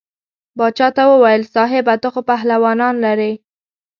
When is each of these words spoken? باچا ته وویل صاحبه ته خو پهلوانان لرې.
باچا 0.57 0.87
ته 0.95 1.03
وویل 1.11 1.43
صاحبه 1.55 1.93
ته 2.01 2.07
خو 2.13 2.21
پهلوانان 2.29 2.95
لرې. 3.05 3.31